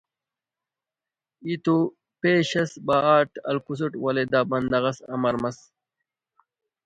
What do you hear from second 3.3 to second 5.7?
ہلکسٹ ولے دا بندغ اس امر مس